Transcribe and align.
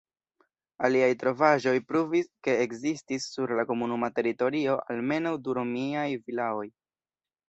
Aliaj 0.87 1.07
trovaĵoj 1.23 1.73
pruvis, 1.91 2.31
ke 2.47 2.55
ekzistis 2.63 3.27
sur 3.33 3.53
la 3.59 3.65
komunuma 3.73 4.09
teritorio 4.21 4.79
almenaŭ 4.95 5.35
du 5.49 5.55
romiaj 5.59 6.07
vilaoj. 6.17 6.65